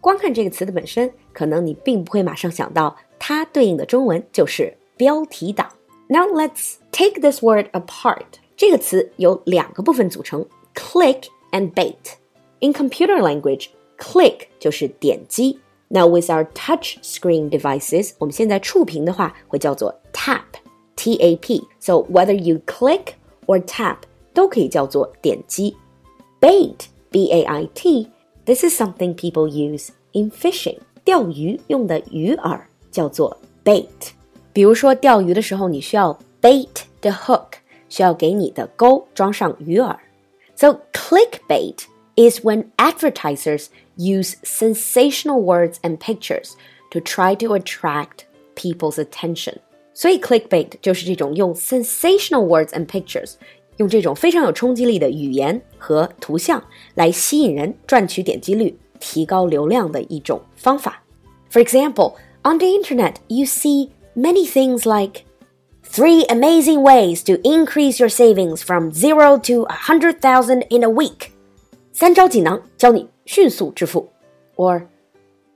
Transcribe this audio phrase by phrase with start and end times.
[0.00, 5.68] 光看这个词的本身，可能你并不会马上想到它对应的中文就是标题党。
[6.08, 8.24] Now let's take this word apart.
[8.56, 12.16] 这个词由两个部分组成：click and bait.
[12.60, 15.58] In computer language, click 就是点击。
[15.88, 19.94] now with our touch screen devices，我们现在触屏的话会叫做
[21.02, 23.14] tap，t a p。So whether you click
[23.46, 23.98] or tap
[24.34, 25.76] 都可以叫做点击。
[26.40, 28.08] Bait, b a i t.
[28.44, 30.78] This is something people use in fishing.
[31.04, 32.60] 钓鱼用的鱼饵
[32.90, 33.86] 叫做 bait。
[34.52, 37.54] 比如说钓鱼的时候，你需要 bait the hook，
[37.88, 39.96] 需要给你的钩装上鱼饵。
[40.54, 41.84] So clickbait
[42.16, 46.52] is when advertisers use sensational words and pictures
[46.90, 48.24] to try to attract
[48.56, 49.58] people's attention.
[49.94, 53.34] 所以 clickbait 就是这种用 sensational words and pictures，
[53.78, 56.62] 用这种非常有冲击力的语言和图像
[56.94, 61.02] 来吸引人、赚取点击率、提高流量的一种方法。
[61.50, 65.24] For example, on the internet, you see many things like
[65.82, 70.88] three amazing ways to increase your savings from zero to a hundred thousand in a
[70.88, 71.30] week.
[71.92, 74.08] 三招锦囊教你迅速致富，
[74.56, 74.86] or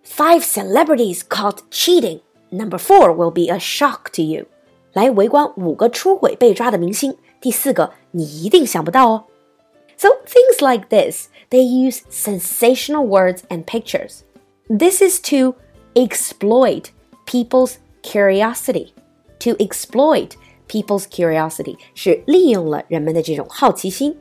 [0.05, 2.21] five celebrities caught cheating.
[2.51, 4.47] Number four will be a shock to you.
[4.93, 9.25] 来围观五个出轨被抓的明星，第四个你一定想不到哦。
[9.97, 14.20] So things like this, they use sensational words and pictures.
[14.69, 15.55] This is to
[15.95, 16.91] exploit
[17.27, 18.92] people's curiosity.
[19.41, 20.33] To exploit
[20.69, 24.19] people's curiosity 是利用了人们的这种好奇心。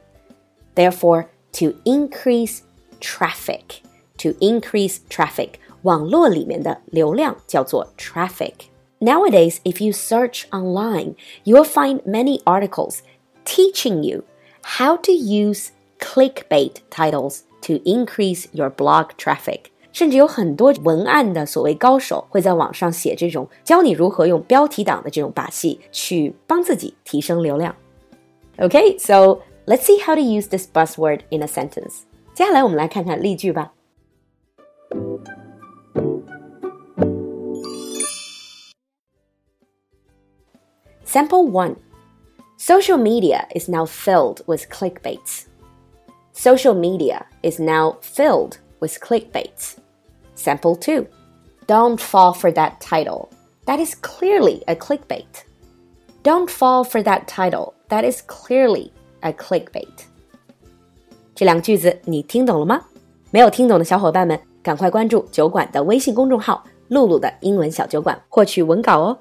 [0.75, 2.59] Therefore, to increase
[2.99, 3.81] traffic.
[4.19, 5.53] To increase traffic，
[5.85, 12.99] 网络里面的流量叫做 traffic。Nowadays, if you search online, you will find many articles
[13.45, 14.23] teaching you
[14.63, 19.71] how to use clickbait titles to increase your blog traffic.
[19.91, 27.75] 甚至有很多文案的所谓高手会在网上写这种教你如何用标题党的这种把戏去帮自己提升流量。
[28.57, 32.01] Okay, so Let's see how to use this buzzword in a sentence.
[32.33, 33.71] 接下来我们来看看例句吧。
[41.15, 41.75] Sample 1
[42.57, 45.47] Social media is now filled with clickbaits.
[46.33, 49.77] Social media is now filled with clickbaits.
[50.35, 51.05] Sample 2
[51.67, 53.29] Don't fall for that title.
[53.65, 55.45] That is clearly a clickbait.
[56.23, 57.73] Don't fall for that title.
[57.89, 60.05] That is clearly a clickbait。
[61.33, 62.85] 这两个句子你听懂了吗？
[63.31, 69.17] 没有听懂的小伙伴们，赶快关注酒馆的微信公众号“露露的英文小酒馆”，获取文稿哦。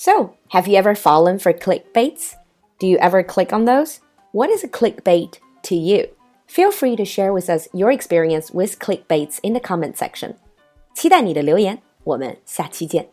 [0.00, 2.34] So, have you ever fallen for clickbaits?
[2.78, 4.00] Do you ever click on those?
[4.32, 6.08] What is a clickbait to you?
[6.46, 10.34] Feel free to share with us your experience with clickbaits in the comment section.
[10.94, 13.08] 期待你的留言，我们下期见。